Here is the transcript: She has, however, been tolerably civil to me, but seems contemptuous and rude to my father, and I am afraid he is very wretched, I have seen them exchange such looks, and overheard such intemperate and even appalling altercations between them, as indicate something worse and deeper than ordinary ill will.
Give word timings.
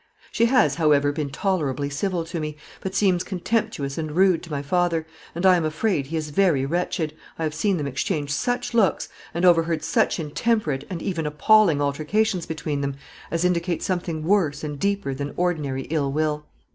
She 0.31 0.45
has, 0.45 0.73
however, 0.81 1.11
been 1.11 1.29
tolerably 1.29 1.87
civil 1.87 2.25
to 2.25 2.39
me, 2.39 2.57
but 2.79 2.95
seems 2.95 3.23
contemptuous 3.23 3.99
and 3.99 4.13
rude 4.15 4.41
to 4.41 4.49
my 4.49 4.63
father, 4.63 5.05
and 5.35 5.45
I 5.45 5.55
am 5.55 5.63
afraid 5.63 6.07
he 6.07 6.17
is 6.17 6.31
very 6.31 6.65
wretched, 6.65 7.13
I 7.37 7.43
have 7.43 7.53
seen 7.53 7.77
them 7.77 7.85
exchange 7.85 8.31
such 8.31 8.73
looks, 8.73 9.09
and 9.31 9.45
overheard 9.45 9.83
such 9.83 10.19
intemperate 10.19 10.87
and 10.89 11.03
even 11.03 11.27
appalling 11.27 11.81
altercations 11.83 12.47
between 12.47 12.81
them, 12.81 12.95
as 13.29 13.45
indicate 13.45 13.83
something 13.83 14.23
worse 14.23 14.63
and 14.63 14.79
deeper 14.79 15.13
than 15.13 15.35
ordinary 15.37 15.83
ill 15.91 16.11
will. 16.11 16.47